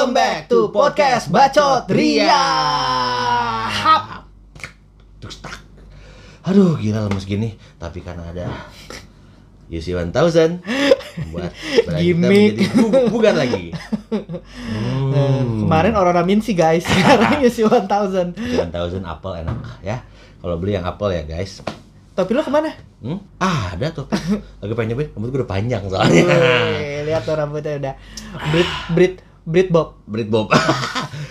[0.00, 2.32] Welcome back to podcast Bacot Ria.
[3.68, 4.24] Hap.
[6.48, 8.48] Aduh gila lemes gini Tapi karena ada
[9.68, 10.08] UC 1000
[11.36, 11.52] Buat
[12.16, 13.76] menjadi bu- bugar lagi
[14.08, 15.60] hmm.
[15.68, 17.84] Kemarin Aurora Min sih guys, sekarang UC 1000.
[18.56, 20.00] 1000 apel enak ya
[20.40, 21.60] Kalau beli yang apel ya guys
[22.16, 22.72] Topi lo ke mana?
[23.04, 23.36] hmm?
[23.36, 24.08] Ah ada tuh
[24.64, 27.94] Lagi pengen nyobain Rambut gue udah panjang soalnya Wih, lihat tuh rambutnya udah
[28.48, 29.96] Brit Brit Brit Bob.
[30.04, 30.52] Brit Bob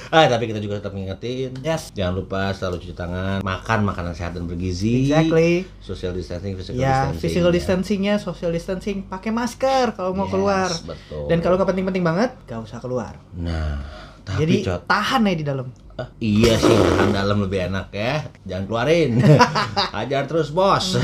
[0.10, 1.90] ah, Tapi kita juga tetap ngingetin Yes.
[1.92, 5.66] Jangan lupa selalu cuci tangan Makan makanan sehat dan bergizi Exactly.
[5.78, 7.56] Social distancing Physical Ya, distancing physical ya.
[7.56, 10.70] distancingnya, social distancing, pakai masker kalau mau Yes, keluar.
[10.86, 11.26] betul.
[11.26, 13.14] Dan kalau nggak penting-penting banget, gak usah keluar.
[13.32, 13.82] Nah
[14.20, 15.68] Tapi Jadi Cot tahan ya di dalam.
[15.96, 18.24] Ah, iya sih, tahan dalam lebih enak ya.
[18.44, 19.18] Jangan keluarin.
[20.00, 20.96] Ajar terus, Bos.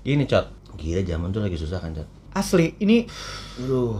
[0.00, 0.50] Gini, Cot.
[0.74, 2.08] Gila zaman tuh lagi susah kan, Cot.
[2.32, 3.06] Asli, ini
[3.58, 3.96] Aduh.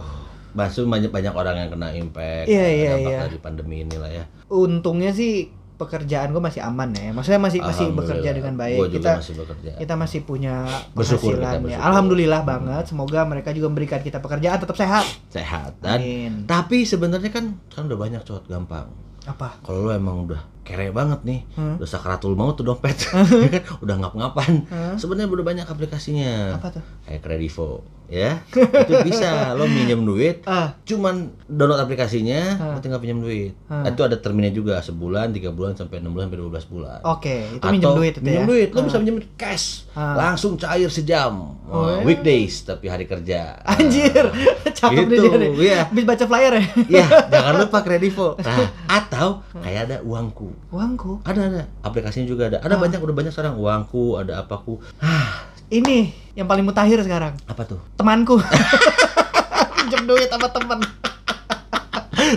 [0.53, 3.19] Masih banyak banyak orang yang kena impact Iya, iya, dampak iya.
[3.25, 4.23] dari pandemi inilah ya.
[4.47, 7.09] untungnya sih pekerjaan gue masih aman ya.
[7.11, 8.77] Maksudnya masih masih bekerja dengan baik.
[8.77, 9.69] Gua juga kita masih bekerja.
[9.81, 10.55] kita masih punya
[10.93, 11.59] Bersyukur kita, ya.
[11.59, 11.83] bersyukur.
[11.83, 12.83] Alhamdulillah banget.
[12.87, 15.05] Semoga mereka juga memberikan kita pekerjaan tetap sehat.
[15.27, 16.31] Sehat dan Amin.
[16.45, 18.87] tapi sebenarnya kan kan udah banyak Cot, gampang.
[19.23, 19.59] Apa?
[19.63, 21.75] Kalau lu emang udah kere banget nih, Hmm.
[21.75, 22.95] udah sakratul maut tuh dompet,
[23.43, 24.63] ya kan udah ngap-ngapan.
[24.65, 24.95] Hmm.
[24.95, 26.55] Sebenarnya udah banyak aplikasinya.
[26.55, 26.83] Apa tuh?
[27.03, 28.39] Kayak Kredivo, ya.
[28.81, 32.71] itu bisa lo minjem duit, Ah, cuman download aplikasinya, Hmm.
[32.71, 33.51] lo tinggal pinjam duit.
[33.65, 33.83] Hmm.
[33.83, 36.99] Itu ada terminnya juga, sebulan, tiga bulan, sampai enam bulan, sampai 12 bulan.
[37.01, 37.35] oke.
[37.53, 38.47] Itu minjem duit itu minjem ya.
[38.47, 38.85] duit, lo Ah.
[38.85, 40.15] bisa minjem cash, Hmm.
[40.15, 41.59] langsung cair sejam.
[41.65, 42.05] Oh, ya?
[42.05, 43.59] Weekdays, tapi hari kerja.
[43.65, 44.29] Anjir,
[44.77, 45.51] cakep Gitu, nih dia nih.
[45.59, 45.79] iya.
[45.85, 46.63] Habis baca flyer ya.
[46.93, 48.37] Ya, jangan lupa Kredivo.
[48.37, 50.52] Nah, atau kayak ada uangku.
[50.69, 51.21] Uangku.
[51.21, 52.57] Ada ada, aplikasinya juga ada.
[52.59, 52.79] Ada Ah.
[52.79, 54.77] banyak, udah banyak sekarang uangku, ada apaku.
[54.97, 57.33] Ah, Ini yang paling mutakhir sekarang.
[57.43, 57.81] apa tuh?
[57.93, 58.37] Temanku.
[59.79, 60.79] Minjem duit sama temen.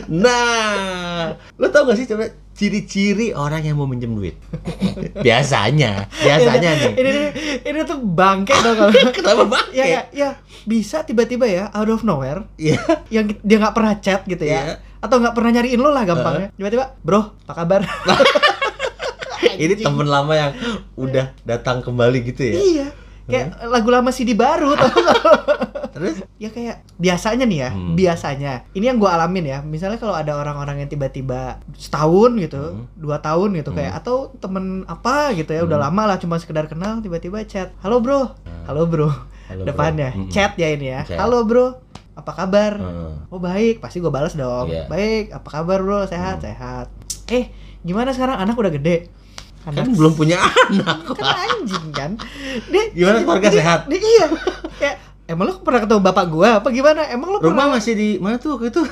[0.09, 4.37] Nah, lo tau gak sih coba ciri-ciri orang yang mau minjem duit?
[5.16, 6.93] biasanya, biasanya nih.
[6.93, 7.25] Ini, ini,
[7.62, 8.93] ini tuh bangke dong kalau.
[9.10, 9.72] Kenapa bangke?
[9.72, 10.28] Ya, ya, ya,
[10.65, 12.81] bisa tiba-tiba ya out of nowhere Iya.
[13.09, 14.75] yang dia nggak pernah chat gitu ya Iya.
[14.98, 17.80] Atau nggak pernah nyariin lo lah gampangnya tiba-tiba bro apa kabar
[19.56, 20.52] Ini temen lama yang
[20.94, 22.54] udah datang kembali gitu ya.
[22.54, 22.86] iya
[23.26, 24.86] kayak lagu lama CD baru tau?
[25.96, 26.20] Terus?
[26.36, 27.96] ya kayak biasanya nih ya Hmm.
[27.96, 32.84] biasanya ini yang gue alamin ya misalnya kalau ada orang-orang yang tiba-tiba setahun gitu Hmm.
[32.94, 37.00] dua tahun gitu kayak atau temen apa gitu ya udah lama lah cuma sekedar kenal
[37.00, 38.36] tiba-tiba chat halo bro
[38.68, 39.24] halo bro Hmm.
[39.48, 39.68] Halo, bro.
[39.68, 40.28] depannya Hmm.
[40.28, 41.16] chat ya ini ya Chat.
[41.16, 41.80] halo bro
[42.16, 43.12] apa kabar Heeh.
[43.28, 44.66] Oh baik, pasti gue balas dong.
[44.66, 44.84] Iya.
[44.87, 46.00] Baik, apa kabar bro?
[46.04, 46.88] Sehat, sehat.
[47.28, 49.12] Eh, gimana sekarang anak udah gede?
[49.62, 51.12] Kan belum punya anak.
[51.12, 52.10] kan anjing kan.
[52.66, 53.81] Dia, Gimana keluarga dia- sehat?
[53.84, 54.26] dia- iya.
[54.76, 57.03] Kayak emang lo pernah ketemu bapak gua apa gimana?
[57.10, 58.82] Emang lo Rumah pernah masih di mana tuh waktu itu?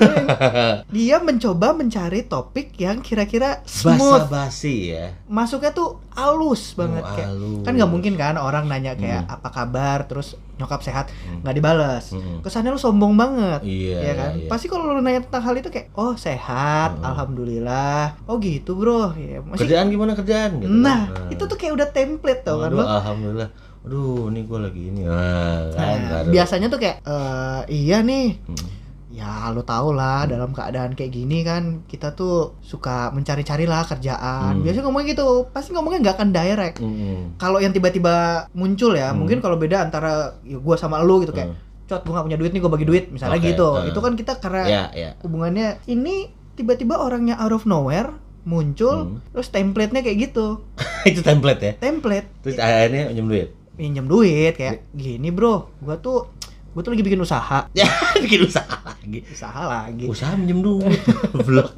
[0.95, 4.27] dia mencoba mencari topik yang kira-kira smooth.
[4.27, 5.15] Basa-basi ya.
[5.31, 7.29] Masuknya tuh halus banget Oh, kayak.
[7.63, 11.11] Kan nggak mungkin kan orang nanya kayak apa kabar terus nyokap sehat
[11.43, 12.11] nggak dibales.
[12.11, 12.39] Hmm.
[12.43, 13.63] Kesannya lo sombong banget.
[13.63, 14.31] Iya, ya kan?
[14.39, 14.49] iya.
[14.51, 18.15] Pasti kalau lu nanya tentang hal itu kayak, oh sehat, alhamdulillah.
[18.27, 19.11] Oh gitu bro.
[19.15, 19.67] Ya, masih.
[19.67, 20.71] Kerjaan gimana kerjaan gitu.
[20.71, 21.31] Nah, kan.
[21.31, 22.83] itu tuh kayak udah template tau kan lo.
[22.83, 23.49] alhamdulillah.
[23.85, 25.01] Aduh, ini gue lagi ini.
[25.05, 28.41] Nah, kan, Nah, biasanya tuh kayak, eh iya nih.
[28.41, 28.67] Hmm.
[29.15, 34.59] Ya lu tau lah dalam keadaan kayak gini kan kita tuh suka mencari-cari lah kerjaan.
[34.59, 34.63] Hmm.
[34.65, 36.77] Biasanya ngomongnya gitu, pasti ngomongnya nggak akan direct.
[36.77, 37.39] Mm-mm.
[37.39, 38.15] Kalau yang tiba-tiba
[38.51, 39.23] muncul ya, Hmm.
[39.23, 41.87] mungkin kalau beda antara ya gua sama lu gitu kayak, Hmm.
[41.87, 43.69] cot gua nggak punya duit nih gua bagi duit misalnya Oke, gitu.
[43.71, 43.87] hmm.
[43.87, 45.09] Itu kan kita karena Ya, ya.
[45.21, 48.11] hubungannya ini tiba-tiba orangnya out of nowhere
[48.43, 49.17] muncul Hmm.
[49.31, 50.59] terus template-nya kayak gitu
[51.07, 51.73] itu template ya.
[51.79, 53.49] template Terus akhirnya minjem duit.
[53.75, 56.31] Pinjam duit kayak gini bro gua tuh
[56.71, 57.87] gua tuh lagi bikin usaha Ya,
[58.17, 59.23] bikin usaha lagi.
[59.25, 60.99] usaha lagi Usaha minjem duit.
[61.45, 61.75] Blok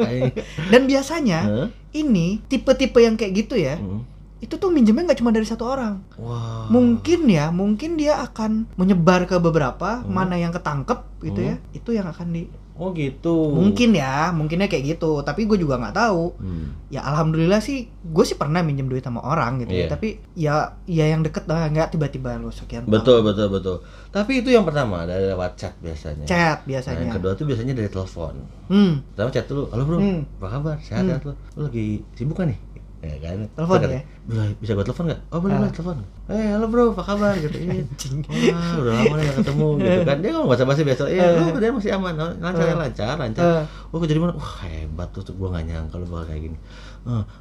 [0.65, 1.67] dan biasanya Hah?
[1.91, 4.05] ini tipe-tipe yang kayak gitu ya Hmm.
[4.37, 6.65] itu tuh minjemnya nggak cuma dari satu orang Wah.
[6.67, 10.13] mungkin ya mungkin dia akan menyebar ke beberapa Hmm.
[10.13, 12.45] mana yang ketangkep gitu ya itu yang akan di
[12.77, 13.49] Oh gitu.
[13.49, 16.77] mungkin ya mungkinnya kayak gitu tapi gue juga nggak tahu Hmm.
[16.87, 19.89] ya alhamdulillah sih gue sih pernah minjem duit sama orang gitu ya Iya.
[19.89, 20.53] tapi ya
[20.85, 22.93] ya yang deket lah nggak tiba-tiba lo sekian tahun.
[22.93, 23.77] Betul, betul, betul.
[24.07, 26.23] Tapi itu yang pertama dari lewat chat biasanya.
[26.23, 28.33] chat Nah, biasanya yang kedua tuh biasanya dari telepon.
[28.67, 30.21] hmm Pertama chat dulu, halo bro, Hmm.
[30.37, 30.75] apa kabar?
[30.79, 31.09] Sehat Hmm.
[31.09, 31.33] sehat lo?
[31.53, 32.59] Lo lagi sibuk kan nih?
[33.07, 33.37] Ya kan?
[33.49, 34.01] Telepon ya?
[34.27, 35.21] Bisa, bisa gue telepon nggak?
[35.29, 35.59] Oh boleh Ah.
[35.59, 35.97] boleh telepon.
[36.27, 37.33] Eh halo bro, apa kabar?
[37.33, 37.55] Gitu.
[37.57, 38.51] Iya.
[38.51, 40.17] Wah udah lama nih gak ketemu gitu kan.
[40.19, 41.03] Dia ngomong bahasa basi biasa.
[41.07, 41.39] Iya, Eh.
[41.39, 42.75] lu kerjaan masih aman, lancar Eh.
[42.75, 43.45] lancar, lancar.
[43.89, 44.33] Oh kerja di mana?
[44.35, 46.57] Wah hebat tuh, tuh gue gak nyangka lu bakal kayak gini.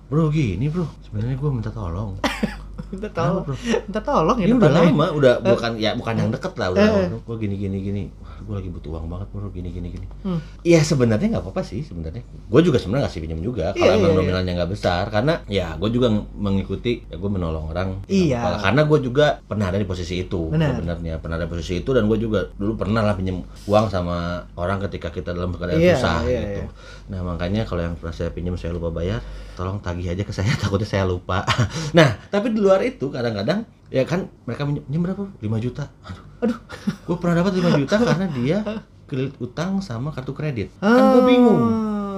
[0.06, 2.14] Bro gini bro, sebenarnya gue minta tolong.
[2.87, 3.56] minta tolong bro?
[3.56, 7.08] minta tolong ya Ini udah lama, udah bukan ya bukan yang deket lah, udah Eh.
[7.19, 8.02] Gue gini gini gini.
[8.17, 10.38] Wah, gue lagi butuh uang banget bro gini gini gini Hmm.
[10.61, 12.20] Iya sebenarnya nggak apa-apa sih sebenarnya.
[12.46, 14.20] Gue juga sebenarnya ngasih pinjam juga kalau Iya, emang iya, iya.
[14.20, 17.88] nominalnya nggak besar karena ya gue juga ng- mengikuti ya gue menolong orang.
[18.05, 18.38] ya Iya.
[18.40, 18.58] apa-apa.
[18.62, 20.76] Karena gue juga pernah ada di posisi itu Benar.
[20.76, 24.17] sebenarnya pernah ada di posisi itu dan gue juga dulu pernah lah pinjam uang sama
[24.55, 26.61] orang ketika kita dalam keadaan Iya, susah iya, gitu.
[26.62, 26.69] iya.
[27.08, 29.23] Nah makanya kalau yang pernah saya pinjam saya lupa bayar,
[29.56, 31.42] tolong tagih aja ke saya takutnya saya lupa.
[31.96, 35.24] nah tapi di luar itu kadang-kadang ya kan mereka pinjam berapa?
[35.40, 35.88] 5 juta.
[36.04, 36.24] Aduh.
[36.44, 36.58] Aduh.
[37.08, 38.58] Gue pernah dapat 5 juta karena dia
[39.06, 40.68] kredit utang sama kartu kredit.
[40.82, 41.62] Kan gue bingung.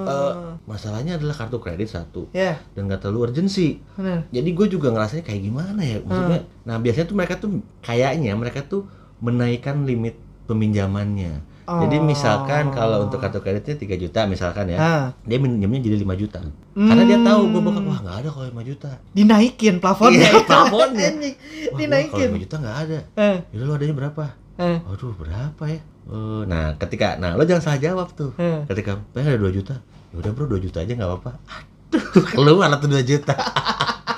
[0.09, 0.33] Eh,
[0.65, 3.77] masalahnya adalah kartu kredit satu Ya, dan nggak terlalu urgensi.
[4.33, 6.41] Jadi gue juga ngerasanya kayak gimana ya maksudnya.
[6.65, 7.49] Nah biasanya tuh mereka tuh
[7.85, 8.89] kayaknya mereka tuh
[9.21, 10.17] menaikkan limit
[10.49, 11.45] peminjamannya.
[11.69, 16.15] Jadi misalkan kalau untuk kartu kreditnya 3 juta misalkan ya, Ah, dia minjemnya jadi 5
[16.15, 16.41] juta.
[16.71, 18.89] Karena dia tahu gue bakal wah nggak ada kalau 5 juta.
[19.11, 20.25] dinaikin plafonnya.
[20.25, 21.09] Iya, plafonnya.
[21.13, 22.09] Wah, dinaikin.
[22.25, 22.99] kalau 5 juta nggak ada.
[23.15, 24.23] Eh, Yaudah lu adanya berapa?
[24.57, 25.79] eh, Waduh berapa ya?
[26.05, 28.33] Oh, nah ketika, nah lo jangan salah jawab tuh.
[28.35, 28.65] eh.
[28.65, 29.77] Ketika pengen ada 2 juta,
[30.09, 31.31] ya udah bro 2 juta aja nggak apa-apa.
[31.93, 33.33] Aduh, keluar tuh 2 juta.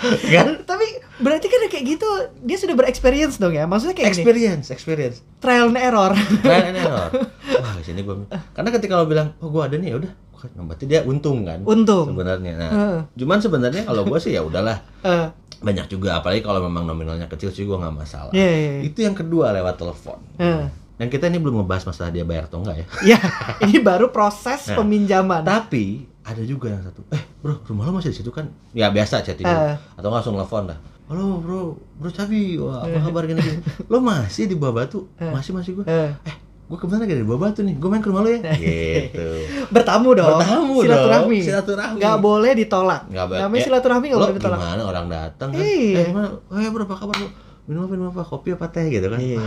[0.35, 0.47] kan?
[0.61, 0.85] Tapi
[1.17, 2.09] berarti kan kayak gitu
[2.41, 3.65] dia sudah berexperience dong ya.
[3.65, 5.17] Maksudnya kayak gini, Experience, experience.
[5.37, 6.11] trial and error.
[6.41, 7.07] Trial and error.
[7.61, 10.85] Wah, di sini gua karena ketika lo bilang, "Oh, gua ada nih, ya udah." Berarti
[10.85, 11.61] dia untung kan?
[11.61, 12.09] Untung.
[12.09, 12.53] Sebenarnya.
[12.55, 12.99] Nah, Heeh.
[13.15, 14.81] cuman sebenarnya kalau gua sih ya udahlah.
[15.01, 15.27] Eh,
[15.61, 18.33] Banyak juga apalagi kalau memang nominalnya kecil sih gua nggak masalah.
[18.33, 18.81] Iya, iya, iya.
[18.83, 20.17] Itu yang kedua lewat telepon.
[20.37, 20.65] eh.
[21.01, 22.85] Dan kita ini belum ngebahas masalah dia bayar atau enggak ya.
[23.01, 23.19] Ya,
[23.59, 25.41] ini baru proses Nah, peminjaman.
[25.41, 28.45] Tapi ada juga yang satu, eh bro rumah lo masih di situ kan?
[28.69, 29.65] Ya biasa chatting dulu.
[29.65, 29.77] Eh.
[29.97, 30.77] atau langsung telepon dah.
[31.09, 31.59] Halo bro,
[31.97, 33.01] bro Cabi, wah apa Eh.
[33.01, 33.57] kabar gini gini?
[33.87, 35.09] Lo masih di bawah batu?
[35.17, 35.25] Eh.
[35.27, 35.85] Masih masih gue.
[35.85, 36.13] Eh.
[36.21, 36.35] Eh,
[36.69, 37.75] gue kebetulan lagi di bawah batu nih.
[37.75, 38.39] Gue main ke rumah lo ya.
[38.61, 39.25] gitu.
[39.73, 40.37] Bertamu dong.
[40.37, 41.33] Bertamu silaturahmi.
[41.33, 41.97] dong, silaturahmi.
[41.97, 43.01] Nggak boleh ditolak.
[43.09, 44.59] Nggak ba- Namanya ya, silaturahmi Lo boleh ditolak.
[44.61, 45.57] gimana orang datang kan?
[45.59, 45.97] Iya.
[45.97, 46.27] Eh gimana?
[46.53, 47.29] Ya bro apa kabar bro?
[47.61, 48.21] Minum apa minum apa?
[48.21, 49.17] Kopi apa teh gitu kan?
[49.17, 49.41] Iya.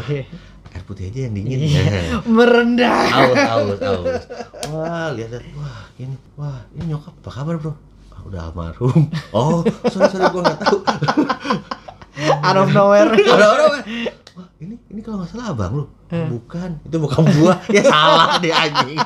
[0.74, 1.58] Air putih aja yang dingin.
[1.60, 2.18] Iya.
[2.26, 2.98] Merendah.
[3.08, 4.22] aus aus aus
[4.66, 7.72] wah lihat lihat wah ini wah ini nyokap apa kabar bro
[8.10, 10.78] ah, udah almarhum oh sorry sorry gua nggak tahu
[12.40, 13.10] Out of nowhere.
[13.10, 13.70] ada orang
[14.34, 16.26] wah ini ini kalau nggak salah abang lu Eh.
[16.26, 18.98] bukan itu bukan gua ya salah dia anjing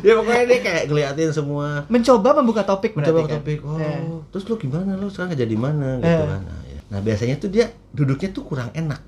[0.00, 3.36] ya pokoknya dia kayak ngeliatin semua Mencoba membuka topik berarti mencoba kan.
[3.38, 4.00] topik oh Eh.
[4.28, 6.26] terus lu gimana lu sekarang kerja di mana gitu Eh.
[6.26, 6.78] kan nah, ya.
[6.86, 9.00] nah biasanya tuh dia duduknya tuh kurang enak.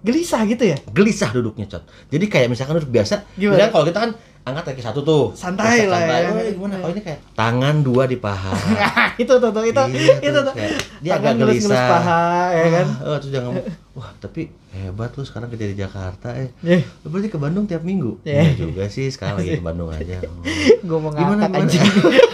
[0.00, 0.76] Gelisah gitu ya?
[0.88, 3.68] gelisah duduknya cot jadi kayak misalkan duduk biasa Gimana?
[3.68, 4.10] kalau kita kan
[4.40, 6.16] angkat kaki satu tuh Santai Biasa lah santai.
[6.16, 6.30] ya.
[6.30, 8.56] oh, gimana oh ini kayak tangan dua di paha
[9.22, 10.54] itu tuh tuh itu Iya, itu tuh, tuh.
[10.56, 12.86] kayak dia Tangan agak gelisah paha ya kan.
[12.88, 13.52] Wah, oh, terus jangan
[13.92, 14.42] wah tapi
[14.72, 18.40] hebat lu sekarang kerja di Jakarta eh Eh, lu berarti ke Bandung tiap minggu Iya.
[18.40, 20.40] Iya juga sih sekarang lagi ke Bandung aja Oh.
[20.80, 21.84] Gua mau gimana ngangkat anjing.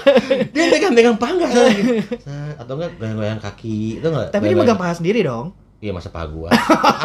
[0.54, 1.82] dia pegang-pegang pangga lagi
[2.62, 5.50] atau enggak goyang-goyang kaki itu enggak Tapi dia megang paha sendiri dong.
[5.78, 6.48] Iya masa paha gua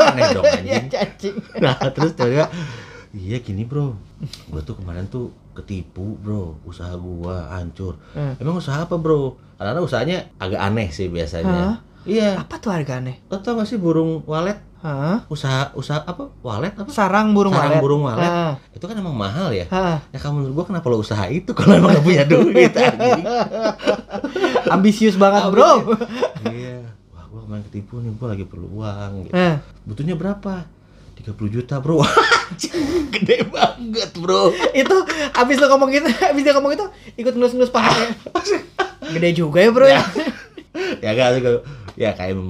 [0.07, 2.47] aneh dong Iya, anjing nah terus tiba-tiba
[3.11, 3.95] iya gini bro
[4.47, 8.33] gua tuh kemarin tuh ketipu bro usaha gua hancur Eh.
[8.37, 13.21] emang usaha apa bro karena usahanya agak aneh sih biasanya iya Apa tuh harga aneh?
[13.27, 15.21] lo tau gak sih burung walet Hah?
[15.27, 17.81] usaha usaha apa walet apa Sarang burung Sarang walet.
[17.85, 18.25] burung walet.
[18.25, 18.57] Ah.
[18.71, 20.01] itu kan emang mahal ya Ah.
[20.09, 22.73] ya kamu menurut gua kenapa lo usaha itu kalau emang gak punya duit
[24.67, 25.93] Ambisius banget, Bro.
[27.31, 29.33] Wah gua kemarin ketipu nih gua lagi perlu uang gitu.
[29.33, 29.55] Eh,
[29.87, 30.67] butuhnya berapa
[31.15, 32.03] 30 juta bro
[33.13, 34.95] gede banget bro itu
[35.31, 38.11] abis lo ngomong gitu, abis dia ngomong itu ikut ngelus-ngelus pahanya.
[39.07, 40.01] Gede juga ya, Bro ya.
[41.03, 41.63] ya kan juga
[41.93, 42.47] ya kayak 15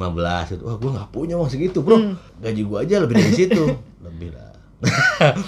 [0.52, 2.14] gitu wah gua nggak punya uang segitu bro Hmm.
[2.38, 3.64] gaji gua aja lebih dari situ
[4.00, 4.54] lebih lah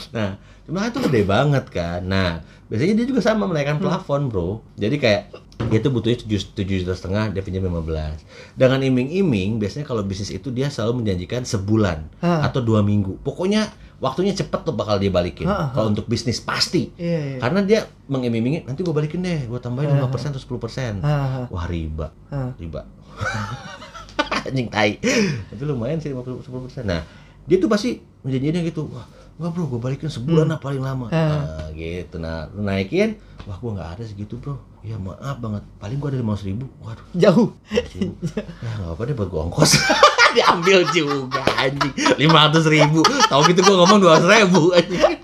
[0.10, 0.30] nah
[0.64, 3.86] cuma itu gede banget kan nah biasanya dia juga sama menaikkan Hmm.
[3.86, 5.22] plafon bro jadi kayak
[5.68, 10.32] dia tuh butuhnya 7, 7 juta setengah dia pinjam 15 dengan iming-iming biasanya kalau bisnis
[10.32, 12.48] itu dia selalu menjanjikan sebulan Hah.
[12.48, 13.20] atau dua minggu.
[13.22, 13.68] Pokoknya
[14.04, 15.48] waktunya cepet tuh bakal dia balikin.
[15.48, 16.92] Kalau untuk bisnis pasti.
[17.00, 17.38] Iya, iya.
[17.40, 17.80] karena dia
[18.12, 22.12] mengiming-imingi nanti gua balikin deh gua tambahin 5% atau 10% Ah, ah, wah riba.
[22.60, 22.84] Riba.
[24.48, 25.00] Anjing tai.
[25.50, 26.84] Tapi lumayan sih 50 10%.
[26.84, 27.02] nah
[27.44, 28.88] dia tuh pasti menjanjinya gitu.
[28.92, 31.10] Wah Enggak bro, gue balikin sebulan lah paling lama.
[31.10, 31.66] Ah.
[31.66, 34.56] Nah gitu, nah naikin Wah gue gak ada segitu bro.
[34.80, 36.66] Ya maaf banget, paling gue ada 500 ribu.
[36.80, 37.50] Waduh, Jauh.
[37.70, 38.14] 500 ribu.
[38.24, 39.72] Ya gak apa-apa deh buat gue ongkos.
[40.36, 41.94] Diambil juga anjing.
[42.18, 42.24] 500
[42.70, 43.00] ribu.
[43.04, 45.02] Tahu gitu gue ngomong 200 ribu anjing.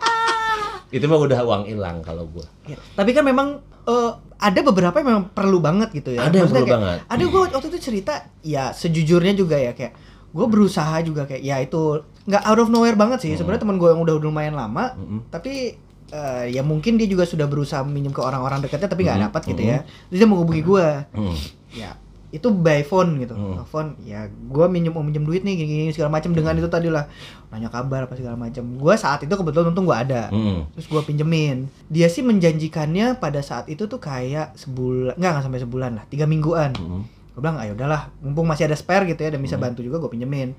[0.90, 5.08] Itu mah udah uang hilang kalau gue Ya, Tapi kan memang eh, ada beberapa yang
[5.10, 6.26] memang perlu banget gitu ya.
[6.26, 6.98] Ada yang perlu kayak- banget.
[7.06, 9.94] Ada gue waktu itu cerita, ya sejujurnya juga ya kayak
[10.30, 11.82] gue berusaha juga kayak ya itu
[12.26, 13.32] nggak out of nowhere banget sih.
[13.34, 15.30] Sebenarnya teman gue yang udah lumayan lama, Mm-mm.
[15.30, 15.78] tapi
[16.10, 19.42] eh, ya mungkin dia juga sudah berusaha minjem ke orang-orang dekatnya tapi nggak Mhm, dapat
[19.46, 19.80] gitu ya.
[20.08, 21.36] Terus dia menghubungi gue, hmm.
[21.74, 21.92] ya
[22.30, 23.58] itu by phone gitu Hmm.
[23.58, 26.86] telepon ya gue minjem mau minjem duit nih gini, gini segala macam dengan itu tadi
[26.86, 27.10] lah
[27.48, 30.70] nanya kabar apa segala macam gue saat itu kebetulan untung gue ada Mm.
[30.72, 35.60] terus gue pinjemin dia sih menjanjikannya pada saat itu tuh kayak sebulan nggak nggak sampai
[35.60, 37.02] sebulan lah tiga mingguan Mm.
[37.34, 39.66] gue bilang ayo udahlah mumpung masih ada spare gitu ya dan bisa Hmm.
[39.66, 40.54] bantu juga gue pinjemin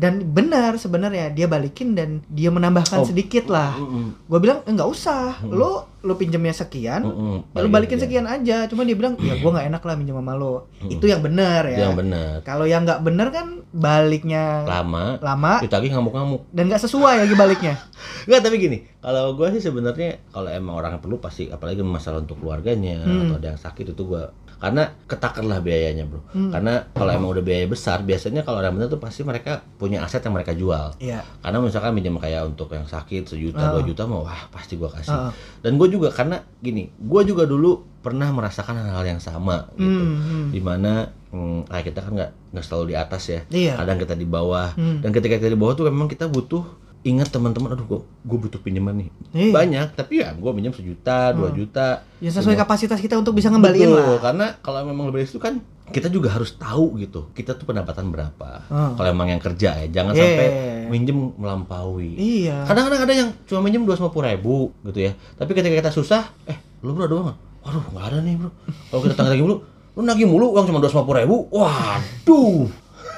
[0.00, 3.04] dan benar sebenarnya dia balikin dan dia menambahkan Oh.
[3.04, 4.16] sedikit lah Mm.
[4.24, 5.52] gue bilang eh, nggak usah Hmm.
[5.52, 7.36] lo lo pinjemnya sekian Mm.
[7.52, 10.32] ya lo balikin sekian aja cuma dia bilang ya gue nggak enak lah minjem sama
[10.32, 10.88] lo Hmm.
[10.88, 12.40] itu yang benar ya yang benar.
[12.40, 16.48] kalau yang nggak benar kan baliknya Lama, lama ditagih ngamuk-ngamuk.
[16.48, 17.74] dan nggak sesuai lagi baliknya
[18.20, 22.38] Enggak, tapi gini, kalau gue sih sebenarnya kalau emang orang perlu pasti apalagi masalah untuk
[22.38, 23.20] keluarganya Hmm.
[23.26, 24.22] atau ada yang sakit itu gue
[24.56, 26.48] karena ketakar lah biayanya bro Hmm.
[26.50, 30.20] karena kalau emang udah biaya besar biasanya kalau orang bener tuh pasti mereka punya aset
[30.20, 34.22] yang mereka jual iya karena misalkan minjem kayak untuk yang sakit sejuta dua juta mau
[34.22, 35.32] wah pasti gua kasih Ah.
[35.58, 40.16] dan gue juga karena gini gue juga dulu pernah merasakan hal-hal yang sama gitu Hmm,
[40.16, 40.46] hmm.
[40.50, 40.92] di mana
[41.28, 43.74] hmm, kita kan nggak nggak selalu di atas ya Iya.
[43.76, 45.00] kadang kita di bawah Hmm.
[45.00, 46.62] dan ketika kita di bawah tuh memang kita butuh
[47.00, 49.52] ingat teman-teman aduh gue gue butuh pinjaman nih Iya.
[49.52, 51.56] banyak tapi ya gue minjem sejuta dua Hmm.
[51.56, 52.62] juta ya sesuai Semua.
[52.62, 56.30] kapasitas kita untuk bisa ngembaliin Betul, lah karena kalau memang lebih itu kan kita juga
[56.30, 58.64] harus tahu gitu kita tuh pendapatan berapa.
[58.70, 58.94] Hmm.
[58.94, 60.24] kalau emang yang kerja ya jangan Yeah.
[60.24, 60.46] sampai
[60.90, 62.14] minjem melampaui.
[62.18, 62.66] Iya.
[62.66, 65.12] Kadang-kadang ada yang cuma minjem dua ratus ribu gitu ya.
[65.38, 67.36] Tapi ketika kita susah eh lu bro doang?
[67.62, 68.50] Waduh nggak ada nih bro.
[68.90, 69.56] Kalau kita tanggal lagi mulu
[69.90, 71.36] lu nagih mulu uang cuma dua ratus ribu?
[71.50, 72.70] Waduh.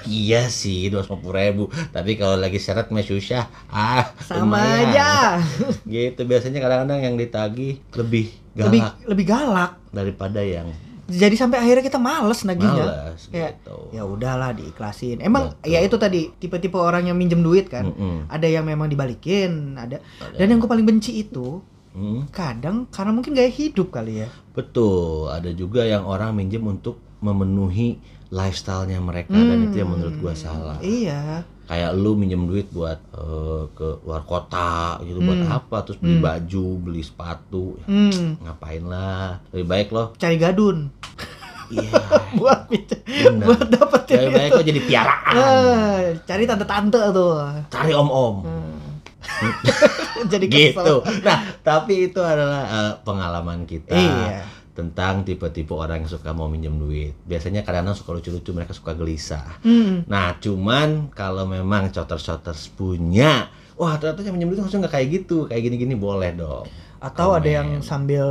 [0.03, 1.71] Iya sih, dua ribu.
[1.95, 3.47] Tapi kalau lagi seret mah susah.
[3.71, 4.91] Ah, sama lumayan.
[4.91, 5.11] aja.
[5.87, 8.95] Gitu biasanya kadang-kadang yang ditagih lebih lebih galak.
[9.07, 9.73] lebih galak.
[9.95, 10.69] Daripada yang
[11.05, 13.91] jadi sampai akhirnya kita males nagihnya malas Ya, gitu.
[13.91, 15.69] ya udahlah diikhlasin emang Betul.
[15.69, 18.27] ya itu tadi tipe-tipe orang yang minjem duit kan Mm-mm.
[18.27, 20.37] ada yang memang dibalikin ada Ada.
[20.37, 25.29] dan yang gue paling benci itu Mm, kadang karena mungkin gaya hidup kali ya betul.
[25.29, 30.81] Ada juga yang orang minjem untuk memenuhi lifestyle-nya mereka dan itu yang menurut gua salah.
[30.81, 35.57] iya Kayak lu minjem duit buat eh, ke luar kota gitu buat Hmm.
[35.57, 35.77] apa?
[35.83, 36.25] Terus beli Hmm.
[36.25, 37.65] baju, beli sepatu.
[37.79, 39.41] Ya, hmm, ngapain lah?
[39.51, 40.07] Lebih baik loh.
[40.17, 40.91] cari gadun
[41.69, 41.89] Iya.
[42.39, 43.47] buat Benar.
[43.47, 45.33] buat dapetin Lebih baik lo jadi piaraan.
[45.33, 47.33] Eh, cari tante-tante tuh
[47.67, 48.37] Cari om-om.
[48.43, 48.81] Hmm.
[50.29, 50.83] jadi kesel.
[50.83, 50.97] gitu.
[51.23, 54.45] Nah, tapi itu adalah eh, pengalaman kita Iya.
[54.73, 57.13] Tentang tipe-tipe orang yang suka mau minjem duit.
[57.29, 59.61] Biasanya kadang-kadang suka lucu-lucu, mereka suka gelisah.
[59.61, 60.09] Hmm.
[60.09, 65.45] Nah, cuman kalau memang choters-choters punya, wah ternyata yang minjem duit harusnya nggak kayak gitu,
[65.45, 66.65] kayak gini-gini boleh dong.
[67.03, 67.51] atau ada Komen.
[67.51, 68.27] yang sambil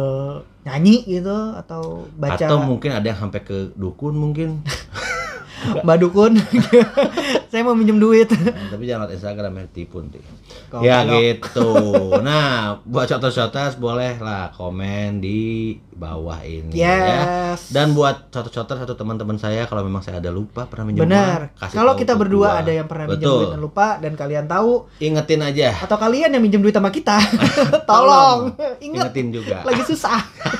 [0.63, 4.63] nyanyi gitu atau baca Atau mungkin ada yang sampai ke dukun mungkin.
[5.85, 6.41] Mbak Dukun
[7.51, 10.19] saya mau minjem duit Nah, tapi jangan lihat Instagram ya tipu nanti.
[10.71, 11.69] Kok ya gitu.
[12.23, 16.97] Nah, buat choters-choters boleh lah komen di bawah ini ya.
[16.97, 21.53] yes Dan buat cotor-cotor satu teman-teman saya kalau memang saya ada lupa pernah minjem benar
[21.69, 22.61] kalau kita berdua gua.
[22.65, 25.69] ada yang pernah minjem duit dan lupa dan kalian tahu Ingetin aja.
[25.77, 27.21] atau kalian yang minjem duit sama kita
[27.89, 29.61] tolong ingat Ingetin juga.
[29.61, 30.19] lagi susah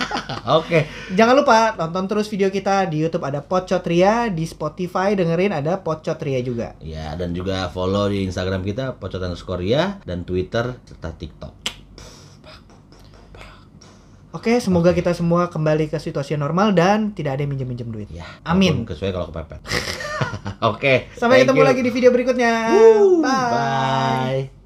[0.62, 0.86] Oke.
[1.18, 6.38] jangan lupa tonton terus video kita di YouTube ada Pocotria di Spotify dengerin ada Pocotria
[6.46, 11.54] juga Ya, dan juga follow di Instagram kita pocot underscore ya dan Twitter serta TikTok.
[14.32, 18.08] Oke, semoga kita semua kembali ke situasi normal dan tidak ada yang minjem-minjem duit.
[18.16, 18.24] Ya.
[18.48, 18.88] Amin.
[18.88, 19.60] Kecuali kalau kepepet.
[20.72, 21.12] Oke.
[21.20, 21.68] Sampai thank ketemu you.
[21.68, 22.54] lagi di video berikutnya.
[22.72, 23.52] Woo, Bye.
[24.48, 24.61] Bye.